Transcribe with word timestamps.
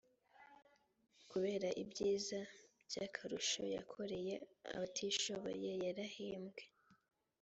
kkubera 1.23 1.69
ibyiza 1.83 2.39
by’akarusho 2.85 3.61
yakoreye 3.75 4.33
abatishoboye 4.73 5.71
yarahembwe 5.85 6.63